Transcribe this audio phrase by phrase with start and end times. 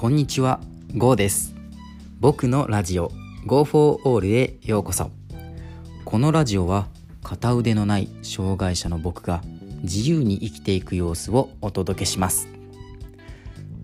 [0.00, 0.60] こんにちは、
[0.96, 1.54] ゴーです。
[2.20, 3.12] 僕のラジオ
[3.44, 5.10] Go for All へようこそ。
[6.06, 6.88] このラジオは
[7.22, 9.42] 片腕のない障害者の僕が
[9.82, 12.48] 自由に生きていく様子をお届けします。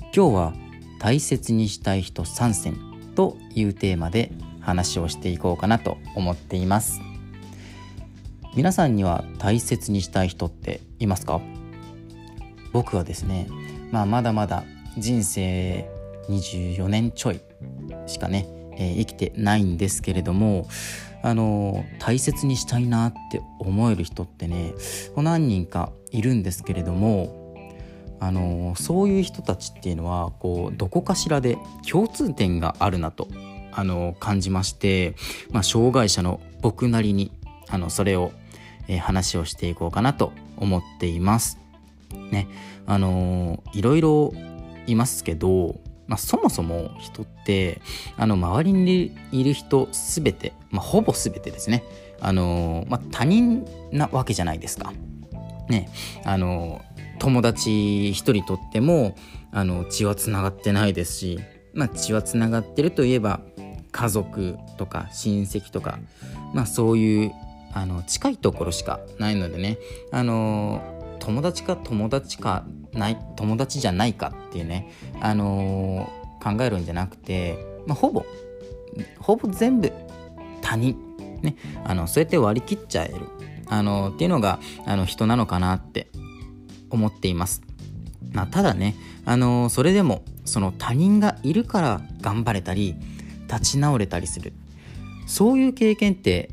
[0.04, 0.54] 今日は
[0.98, 2.78] 大切にしたい人参戦
[3.14, 6.98] というテーマで話をしていこうかなと思っています。
[8.54, 11.42] 皆さんには大切にしたい人っていますか？
[12.73, 13.48] 僕はですね、
[13.91, 14.64] まあ、まだまだ
[14.96, 15.95] 人生
[16.28, 17.40] 24年ちょい
[18.06, 18.46] しかね、
[18.78, 20.68] えー生きてないんですけれども
[21.22, 24.74] あの大切にしたいなって思える人ってね
[25.16, 27.46] 何人かいるんですけれども
[28.20, 31.58] あのそういう人たちっていうのはこうどこかしらで
[31.88, 33.28] 共通点があるなと、
[33.72, 35.14] あの感じまして、
[35.50, 37.30] まあ、障害者の僕なりに
[37.68, 38.32] あのそれを、
[38.88, 41.58] えー話をしていこうかなと思っています。
[42.30, 42.48] ね
[42.86, 44.32] あのいろいろ
[44.86, 47.80] いますけど、まあ、そもそも人って
[48.16, 51.84] あの周りにいる人すべて、まあ、ほぼすべてですね。
[52.20, 54.92] あの、まあ、他人なわけじゃないですか。
[55.68, 55.88] ね。
[56.24, 56.80] あの
[57.18, 59.16] 友達一人とっても
[59.50, 61.40] あの血はつながってないですし、
[61.72, 63.40] まあ、血はつながってるといえば
[63.90, 65.98] 家族とか親戚とか、
[66.52, 67.32] まあ、そういう
[67.72, 69.78] あの近いところしかないのでね。
[70.12, 70.80] あの
[71.18, 72.64] 友達か友達か
[72.97, 78.25] ない友達じゃないかっていうね、あのー考えるんじゃなくて、まあ、ほぼ
[79.19, 79.92] ほぼ全部
[80.62, 80.97] 他人、
[81.42, 83.14] ね、あのそうやって割り切っちゃえる、
[83.69, 86.08] あのーっていうのがあの人なのかなって
[86.91, 87.62] 思っています。
[88.33, 92.94] まあ、ただね、あのーそれでもその他人がいるから頑張れたり
[93.48, 94.52] 立ち直れたりする。
[95.27, 96.50] そういう経験って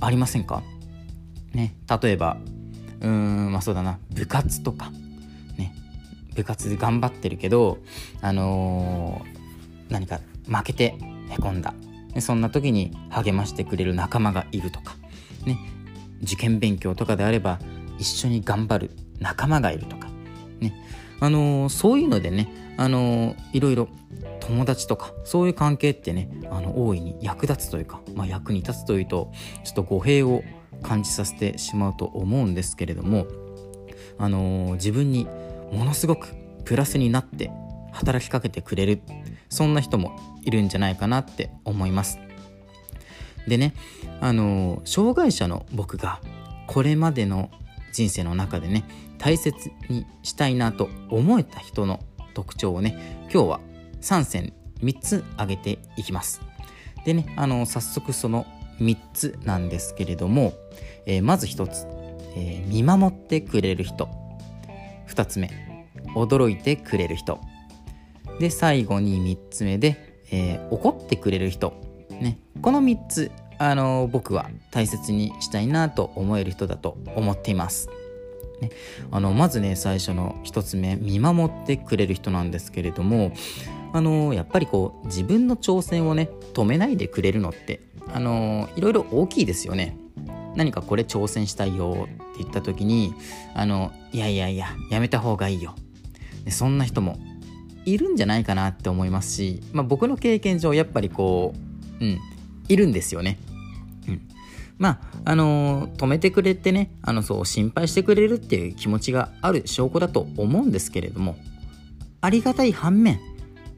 [0.00, 0.64] ありませんか？
[1.52, 2.38] ね、例えば
[3.00, 4.90] うーんまあそうだな部活とか。
[6.34, 7.78] 部活で頑張ってるけど
[8.20, 9.40] あのー
[9.90, 10.94] 何か負けて
[11.28, 11.74] へこんだ。
[12.14, 14.96] でそんな時に励ましてくれる仲間がいるとか。
[15.44, 15.58] ね
[16.22, 17.58] 受験勉強とかであれば
[17.98, 20.08] 一緒に頑張る仲間がいるとか。
[20.60, 20.74] ね
[21.18, 23.88] あのーそういうのでねあのーいろいろ
[24.40, 29.32] 友達とかそういう関係ってねあの大いに役立つというか、まあ、役に立つというと
[29.64, 30.42] ちょっと語弊を
[30.82, 33.26] 感じさせてしまうと思うんですけれども、
[34.18, 35.26] あのー自分に
[35.72, 36.28] ものすごく
[36.64, 37.50] プラスになって
[37.92, 39.02] 働きかけてくれる
[39.48, 42.18] そんな人もいるんじゃないかなって思います。
[43.48, 43.74] でね、
[44.20, 46.20] あの障害者の僕が
[46.66, 47.50] これまでの
[47.92, 48.84] 人生の中でね
[49.18, 52.00] 大切にしたいなと思えた人の
[52.34, 53.60] 特徴をね今日は
[54.02, 56.40] 3選3つ挙げていきます。
[57.04, 58.46] でね、あの早速その
[58.78, 60.52] 3つなんですけれども、
[61.06, 61.86] えーまず1つ、
[62.36, 64.08] えー見守ってくれる人
[65.10, 65.50] 2つ目。
[66.14, 67.40] 驚いてくれる人。
[68.38, 71.74] で最後に3つ目で、えー怒ってくれる人、
[72.20, 77.90] ね、この3つ、あの僕は大切にしたいなと思える人だと思っています。
[78.62, 78.70] ね、
[79.10, 83.32] あのまずね最初の1つ目見守ってくれる人なんですけれども
[83.92, 87.80] あのやっぱりこう自分の挑戦をね止めないでくれるのって
[88.12, 89.96] あのいろいろ大きいですよね。
[90.56, 93.14] 何かこれ挑戦したいよって言った時に
[93.54, 95.74] あのいやいやいややめた方がいいよ。
[96.44, 97.18] でそんな人も
[97.84, 101.54] いるんじゃないかなって思いますし、まあ、僕の経験上やっぱりこ
[102.00, 102.18] ううん
[102.68, 103.38] いるんですよね。
[104.08, 104.20] うん、
[104.78, 111.36] まああの止めてくれてねあのそう心配してくれるっていう気持ちがある証拠だと思うんですけれども
[112.20, 113.20] ありがたい反面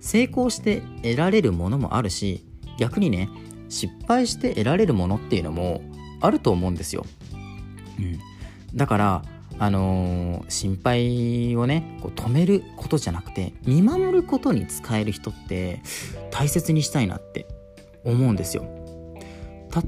[0.01, 2.45] 成功して得られるものもあるし
[2.79, 3.29] 逆にね
[3.69, 5.81] 失敗して得られるものっていうのも
[6.23, 7.05] あると思うんですよ。
[7.99, 8.19] うん、
[8.75, 9.23] だから
[9.59, 15.83] あのー心配をねこう止めることじゃなくて見守ることに使える人って
[16.31, 17.47] 大切にしたいなって
[18.05, 18.65] 思うんですよ。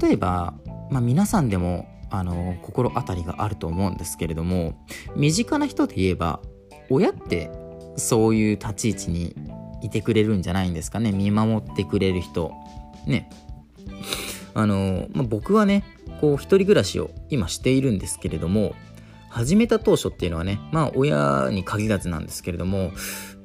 [0.01, 0.55] 例えば、
[0.89, 4.73] まあ、皆さんでもあの心当たりがあると思うんですけれども
[5.15, 6.39] 身近な人で言えば
[6.89, 7.51] 親って
[7.97, 9.35] そういう立ち位置に
[9.81, 12.51] いてくれるんじゃないんですかね見守ってくれる人
[13.05, 13.29] ね
[14.55, 15.83] あの、まあ、僕はね
[16.19, 18.73] こう一人暮らしを今しているんですけれども
[19.29, 22.91] 始めた当初っていうのはねまあ親に限らずなんですけれども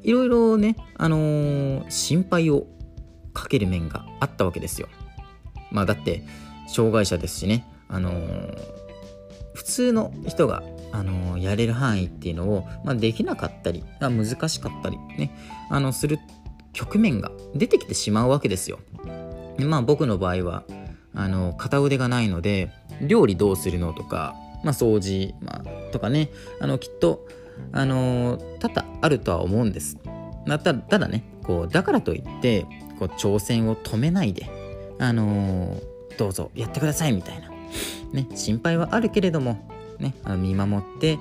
[0.03, 2.67] いろいろねあのー心配を
[3.35, 4.89] かける面があったわけですよ。
[5.71, 6.25] まあだって
[6.69, 8.59] 障害者ですしねあのー
[9.53, 15.37] 普通の人が、あのーやれる範囲っていうのを、まあ、できなかったり難しかったりね
[15.71, 16.19] あのする
[16.73, 18.79] 局面が出てきてしまうわけですよ。
[19.59, 20.63] まあ僕の場合は
[21.15, 22.71] あの片腕がないので
[23.01, 26.31] 料理どうするのとか、まあ、掃除、まあ、とかね。
[26.61, 27.27] あのきっと
[27.73, 29.99] あの多々あるとは思うんです。
[30.47, 32.67] たただねこうだからといって
[32.99, 34.49] こう挑戦を止めないで
[34.99, 35.77] あの、
[36.19, 37.49] どうぞやってくださいみたいな、
[38.13, 39.67] ね、心配はあるけれども、
[39.99, 41.19] ね、あの見守って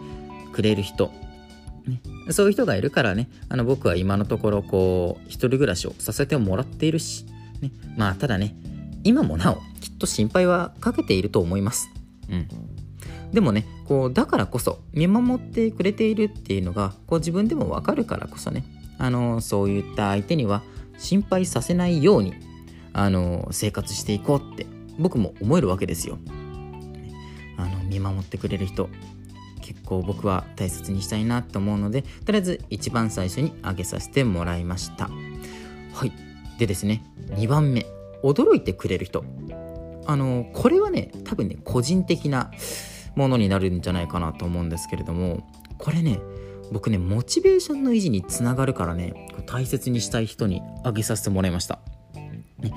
[0.51, 1.12] くれる人、
[1.88, 2.01] ね、
[2.31, 7.25] そういう人がいるからねあの僕は今のところこう一人暮らしをさせてもらっているし、
[7.62, 8.56] ね、まあただね
[9.03, 9.62] 今もなお
[10.00, 11.90] と心配はかけていると思います。
[12.30, 12.48] うん。
[13.31, 18.63] でもねこうだからこそ見守ってくれているっていうのがこう自分でもわかるからこそね。
[18.98, 20.63] あのそういった相手には
[20.98, 22.34] 心配させないように
[22.92, 24.66] あの生活していこうって
[24.98, 26.18] 僕も思えるわけですよ。
[27.57, 28.90] あの見守ってくれる人
[29.62, 35.10] 結構僕は大切にしたいなと思うのでとりあえず一番最初に挙げさせてもらいました。
[35.94, 36.12] はい。
[36.57, 37.86] でですね2番目。
[38.24, 39.24] 驚いてくれる人
[40.10, 42.50] あのこれはね多分ね個人的な
[43.14, 45.48] ものになるんじゃないかなと思うんですけれども
[45.78, 46.20] これね
[46.72, 49.14] 僕ねモチベーションの維持につながるからね
[49.46, 51.78] 大切にしたい人に挙げさせてもらいました、
[52.16, 52.74] ね、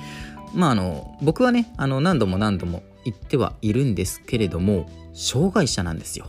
[0.55, 6.26] まああの僕はねあの何度も何度も言ってはいるんですけれども障害者なんですよ。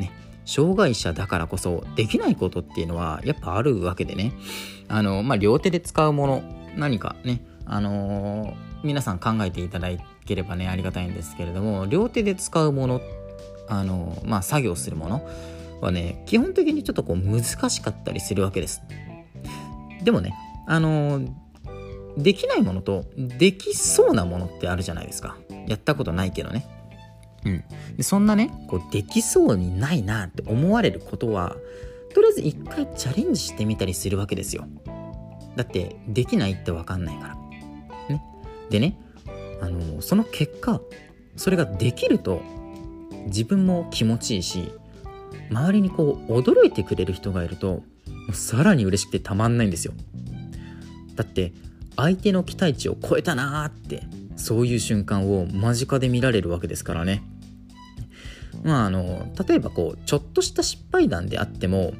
[0.00, 0.10] ね。
[0.44, 4.32] 障害者だからこそできないことっていうのはやっぱあるわけでね。
[4.88, 6.42] あの、まあ、両手で使うもの
[6.76, 8.54] 何かねあのー、
[8.84, 9.88] 皆さん考えていただ
[10.24, 13.00] ければねありがたいんですけれども両手で使うもの
[13.68, 15.28] あの、まあ作業するもの
[15.80, 18.82] はね基本的にちょっとこう難しかったりするわけです。
[20.02, 20.34] でもね
[20.66, 21.20] あの、
[22.16, 25.36] できないものとできそうなものってあるじゃないですか。
[25.66, 26.66] やったことないけどね。
[27.44, 27.64] うん、
[27.96, 31.56] でそんなねこうできそうにないなって思われることは
[32.14, 34.66] とりあえず一回チャレンジしてみたりするわけですよ。
[35.56, 37.34] だってできないって分かんないから、
[38.08, 38.22] ね、
[38.70, 38.96] でね
[39.62, 40.80] あのその結果
[41.36, 42.42] それができると
[43.26, 44.72] 自分も気持ちいいし
[45.50, 47.82] 周りにこう驚いてくれる人がいると
[48.32, 49.94] さらに嬉しくてたまんないんですよ。
[51.14, 51.52] だって
[51.96, 54.02] 相手の期待値を超えたなーって
[54.36, 57.22] そういう瞬間を間近で見られるわけですからね。
[58.64, 61.92] まああの例えばこうちょっとした失敗談であっても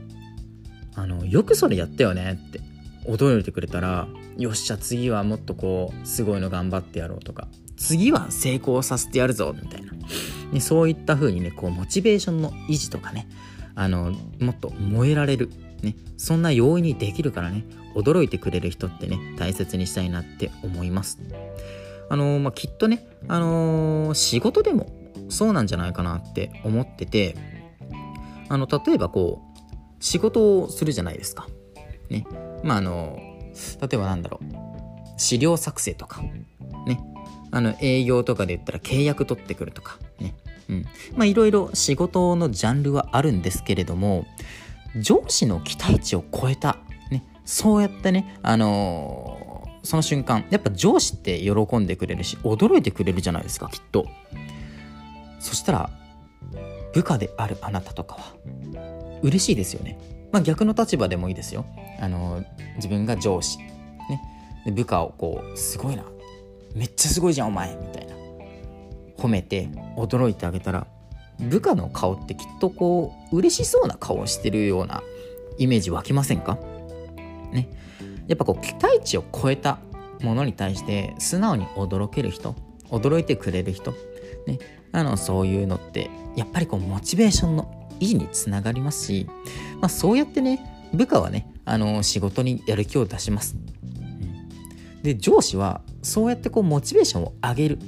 [0.95, 2.61] あのよくそれやったよねって
[3.07, 9.93] 驚いてくれたらよっしゃ次はもっとこうすごいの頑張ってやろうとか次は成功させてやるぞみたいな、
[10.53, 13.29] ね、そういった風にねこうモチベーションの維持とかね
[13.75, 15.51] あのもっと燃えられる、
[15.83, 17.65] ね、そんな容易にできるからね
[17.95, 21.19] 驚いてくれる人ってね大切にしたいなって思います
[22.09, 24.87] あのまあ、きっとね、あのー、仕事でも
[25.31, 27.37] そうなんじゃないかなって思ってて
[28.51, 29.63] あの例えばこう
[29.99, 31.47] 仕事をするじゃないですか。
[32.11, 32.27] ね。
[32.63, 33.19] まああの
[33.81, 35.21] 例えばなんだろう。
[35.21, 36.23] 資料作成とか。
[36.87, 37.01] ね。
[37.51, 39.99] あの営業とかで言ったら契約取ってくるとか。
[40.19, 40.35] ね。
[40.69, 40.85] うん、
[41.17, 44.27] まあいろいろ仕事のジャンルはあるんですけれども
[44.97, 46.79] 上司の期待値を超えた、
[47.11, 54.07] ね、そうやってね、あのその瞬間やっぱ上司って喜んでくれるし驚いてくれるじゃないですかきっと。
[55.41, 55.91] そしたら
[56.95, 58.35] 部下であるあなたとかは
[59.23, 59.99] 嬉しいですよね。
[60.33, 61.65] まあ逆の立場でもいいですよ。
[62.01, 62.43] あの
[62.77, 63.59] 自分が上司。
[63.59, 63.69] ね。
[64.65, 66.05] で部下をこうすごいな。
[66.75, 68.15] めっちゃすごいじゃんお前みたいな。
[69.19, 70.87] 褒めて驚いてあげたら
[71.39, 75.03] 部下の顔ってきっとこう嬉しそうな顔をしてるような
[75.59, 76.59] イメージ湧きませんか？
[77.53, 77.69] ね。
[78.27, 79.79] やっぱこう期待値を超えた
[80.23, 82.55] ものに対して素直に驚ける人
[82.89, 83.93] 驚いてくれる人、
[84.47, 84.59] ね、
[84.93, 89.27] あのそういうのってやっぱりこうモチベーションの維持につながりますし、
[89.81, 93.57] まあ、そうやってね部下はねあの仕事にやる気を出します。
[95.03, 97.79] で上司はそうやってこうモチベーションを上げる。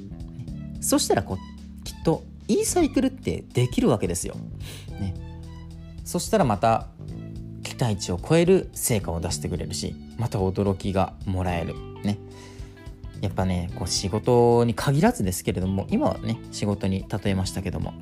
[0.81, 4.35] そしたらこうきっといいサイクルってできるわけですよ。
[4.91, 5.15] ね、
[6.05, 6.89] そしたらまた
[7.63, 12.19] 期待値を超える成果を出してくれるしまた驚きがもらえるね
[13.21, 17.95] やっぱねこう仕事に限らずですけれども今はね仕事に例えましたけども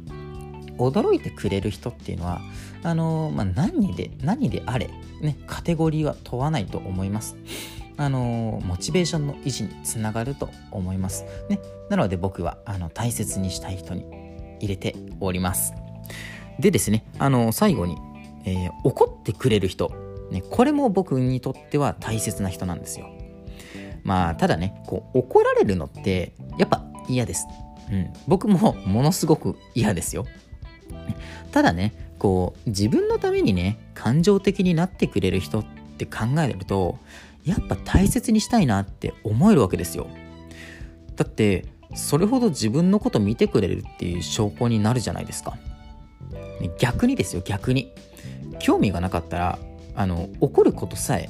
[0.78, 2.40] 驚いてくれる人っていうのは
[2.82, 7.36] あの、まあ、何で何であれねカテゴリーは問わないと思います
[7.98, 11.60] あの、モチベーションの維持につながると思いますね
[11.90, 14.04] なので僕はあの大切にしたい人に
[14.60, 15.74] 入れております
[16.58, 17.96] でですねあの最後に
[18.44, 19.92] えー、怒ってくれる人、
[20.30, 23.08] ね、これも僕にとっては大切な人なんですよ。
[24.02, 27.46] まあただねこう怒られるのってやっぱ嫌です。
[27.90, 30.26] うん、僕もものすごく嫌ですよ。
[31.52, 35.64] ただねこう自分のためにね感情的になってくれる人っ
[35.98, 36.98] て考えると
[37.44, 40.08] やっぱ大切にしたいなって思えるわけですよ。
[41.16, 45.58] だってそれほど自分のこと見てくれるっていう証拠になるじゃないですか。
[46.78, 47.92] 逆にですよ逆に
[48.60, 49.58] 興味がなかったら
[49.94, 51.28] あの怒ることさえ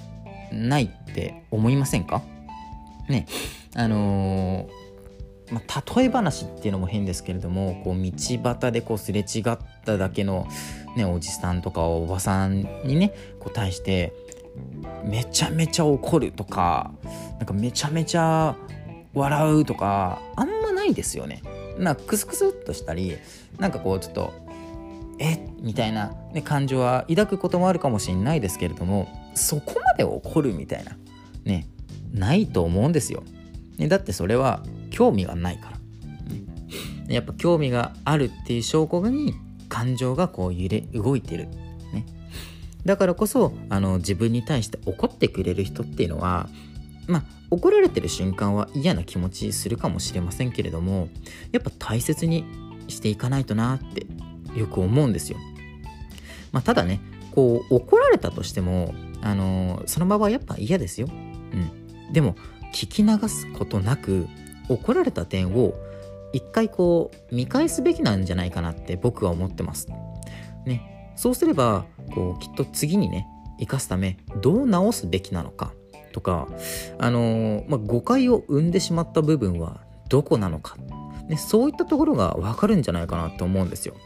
[0.53, 2.23] ないって思いませんか？
[3.09, 3.27] ね
[3.75, 4.69] あのー、
[5.51, 10.47] まあ、例え話っていうのも変ですけれどもこう道端でこうすれ違っただけの、
[10.97, 14.15] ね、おじさんとかおばさんにねこう対して
[15.05, 16.93] めちゃめちゃ怒るとか
[17.39, 18.57] なんかめちゃめちゃ
[19.13, 21.43] 笑うとかあんまないですよね。
[21.79, 23.17] なんかクスクスっとしたり
[23.59, 24.33] なんかこうちょっと
[25.19, 25.39] え？
[25.61, 30.97] みたいな、ね、感情は抱くこともあるかもしれないですけれどもそこまで怒るみたいな
[31.45, 31.67] ね
[32.13, 33.23] ないと思うんですよ。
[33.79, 35.79] ね、だってそれは興味がないから。
[37.09, 39.35] やっぱ興味があるっていう証拠に
[39.69, 41.49] 感情がこう揺れ動いてる。
[41.93, 42.07] ね、
[42.87, 46.49] だからこそあの自分に対して怒ってくれる人っていうのは
[47.09, 51.09] まあ怒られてる瞬間は嫌な気持ちするかもしれませんけれども
[51.51, 52.47] やっぱ大切に
[52.89, 54.07] していかないとなって
[54.59, 55.39] よく思うんですよ。
[56.53, 57.01] まあ、ただね
[57.33, 61.09] こう怒られたとしても、あの、その場はやっぱ嫌ですよ。
[61.11, 62.37] うん、でも
[62.73, 64.27] 聞き流すことなく
[64.69, 65.75] 怒られた点を
[66.33, 69.89] 一回こう見返すべきなんじゃないかなって僕は思ってます。
[70.65, 73.27] ね、そうすればこうきっと次にね
[73.59, 75.73] 生かすためどう直すべきなのか
[76.13, 76.49] とか、
[76.99, 80.77] あのー、まあ、誤解を生んでしまった部分はどこなのか、
[81.29, 83.97] ね、そういったところが分かるんじゃないかなと思うんですよ。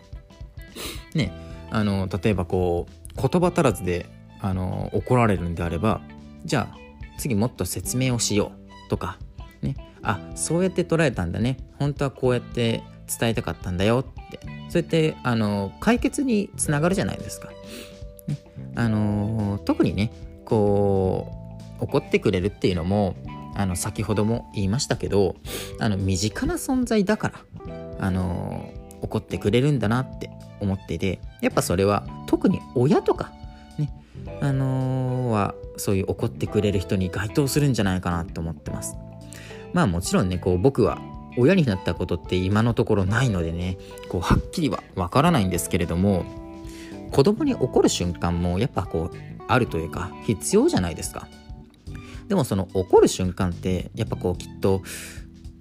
[1.15, 1.33] ね、
[1.71, 4.07] あの例えばこう言葉足らずで
[4.41, 6.01] あの怒られるんであれば
[6.45, 6.77] じゃあ
[7.19, 8.53] 次もっと説明をしよ
[8.87, 9.19] うとか、
[9.63, 9.75] ね、
[10.07, 11.57] あそうやって捉えたんだね。
[11.79, 12.83] 本当はこうやって
[13.19, 14.05] 伝えたかったんだよ。
[14.09, 14.39] って。
[14.69, 17.49] そうやってあの解決につながるじゃないですか。
[18.29, 18.37] ね、
[18.77, 20.13] あの特にね
[20.45, 21.33] こ
[21.81, 23.17] う怒ってくれるっていうのも
[23.55, 25.37] あの先ほども言いましたけど
[25.81, 27.41] あの身近な存在だから
[28.01, 28.71] あの
[29.03, 33.33] 怒ってくれるんだなって思っていてやっぱそれは特に親とか
[33.79, 33.93] ね
[34.41, 38.97] あのー、はそういう怒ってくれる人に該当するんじゃないかなと思ってます。
[39.73, 40.99] まあもちろんねこう僕は
[41.37, 43.77] 親になったことって今のところないのでね
[44.09, 46.25] こうはっきりはわからないんですけれども
[47.13, 49.17] 子供に怒る瞬間もやっぱこう
[49.49, 51.29] あるというか必要じゃないですか。
[52.29, 54.83] でもその怒る瞬間ってやっぱこうきっと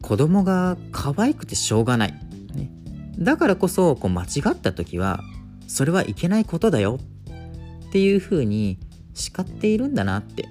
[0.01, 2.13] 子供が可愛くてしょうがない。
[3.19, 5.21] だからこそこう間違った時は
[5.67, 6.99] それはいけないことだよ。
[7.87, 8.79] っていうふうに
[9.13, 10.49] 叱っているんだなって。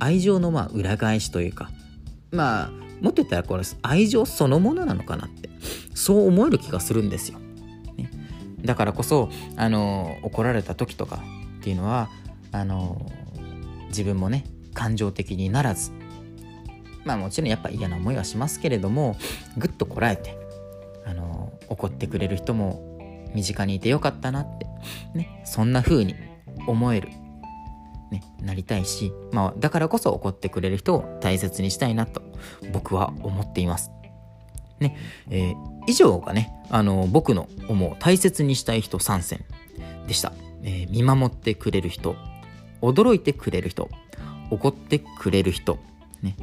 [0.00, 1.70] 愛情のまあ裏返しというか。
[2.32, 2.70] まあ
[3.00, 5.50] もっと言ったらこれ愛情そのものなのかなって
[5.94, 7.38] そう思える気がするんですよ。
[7.96, 8.10] ね、
[8.64, 11.22] だからこそあの怒られた時とか
[11.60, 12.08] っていうのは
[12.52, 13.10] あの
[13.88, 15.92] 自分もね感情的にならず
[17.04, 19.16] まあもちろんやっぱ嫌な思いはしますけれども
[19.56, 20.38] ぐっとこらえて
[21.04, 22.92] あの怒ってくれる人も
[23.34, 24.66] 身近にいてよかったなって、
[25.14, 26.14] ね、そんな風に
[26.66, 27.08] 思える、
[28.10, 32.21] ね、なりたいし、まあ、だからこそ怒ってくれる人を大切にしたいなと。
[32.72, 33.90] 僕は思っています。
[34.80, 34.96] ね
[35.30, 35.54] えー、
[35.86, 39.44] 以上がねあの僕の思う大切にしたい人3選
[40.08, 40.32] でした、
[40.64, 42.16] えー、見守ってくれる人
[42.80, 43.88] 驚いてくれる人
[44.50, 45.78] 怒ってくれる人。
[46.20, 46.36] ね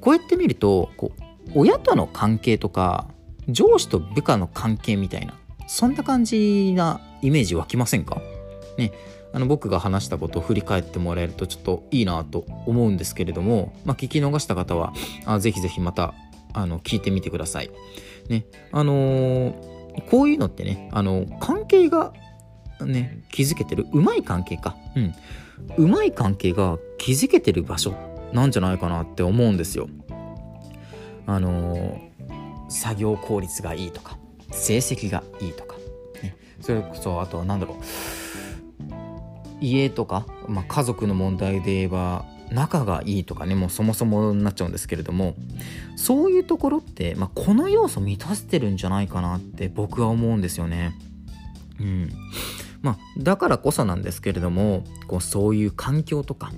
[0.00, 1.22] こうやって見るとこう
[1.54, 3.08] 親との関係とか
[3.48, 5.34] 上司と部下の関係みたいな
[5.66, 8.20] そんな感じなイメージ湧きませんか？
[8.78, 8.92] ね
[9.32, 14.92] あの僕が話したことを振り返ってもらえるとちょっといいなと思うんですけれども、まあ、聞き逃した方は
[15.24, 16.14] あぜひぜひまた
[16.52, 17.70] あの聞いてみてください。
[18.28, 18.44] ね。
[18.72, 19.54] あのー、
[20.10, 22.12] こういうのってねあの関係が
[22.80, 24.76] ね築けてるうまい関係か。
[24.96, 25.14] うん。
[25.76, 27.94] うまい関係が築けてる場所
[28.32, 29.88] なんじゃないかなって思うんですよ。
[31.26, 32.10] あのー
[32.70, 34.16] 作業効率がいいとか
[34.52, 35.76] 成績がいいとか、
[36.22, 37.76] ね、それこそあとは何だろう。
[39.60, 45.34] 家とか、まあ、家族の問題で言えば仲がいいとかねもうそもそもになっちゃうんですけれども
[45.96, 50.94] そういうところって、まあ、この要素満たしてるんじゃないかなって僕は思うんですよね。
[51.78, 52.10] うん。
[52.82, 56.50] まあ、だからこそなんですけれどもこうそういう環境とか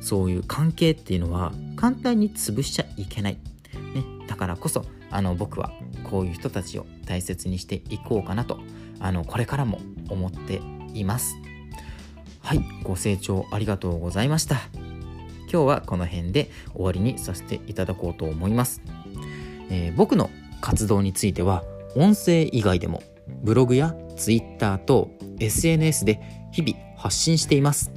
[0.00, 3.40] そういう関係っていうのは簡単に潰しちゃいけない、ね、
[4.26, 5.72] だからこそあの僕は
[6.10, 8.58] こういう人たちを大切にしていこうかなと
[8.98, 10.60] あのこれからも思って
[10.94, 11.36] います。
[12.42, 14.56] はいご清聴ありがとうございました
[15.50, 18.82] 今日はこの辺で終わりにさせていただこうと思います、
[19.70, 20.30] えー、僕の
[20.60, 23.02] 活動については音声以外でも
[23.42, 26.20] ブログや Twitter と SNS で
[26.52, 27.92] 日々発信しています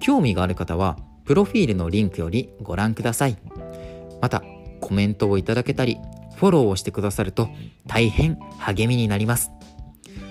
[0.00, 3.36] 興味がある方はプロフィールのリンクよりご覧ください
[4.20, 4.42] また
[4.80, 5.98] コメントをいただけたり
[6.36, 7.48] フォローをしてくださると
[7.86, 9.52] 大変励みになります。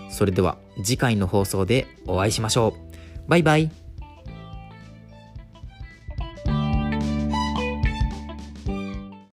[0.10, 2.91] それでは次回の放送でお会いしましょう。
[3.32, 3.81] バイバイ。